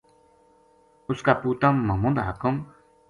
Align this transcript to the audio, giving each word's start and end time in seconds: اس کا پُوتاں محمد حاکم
اس 1.09 1.19
کا 1.25 1.33
پُوتاں 1.41 1.73
محمد 1.87 2.17
حاکم 2.27 2.55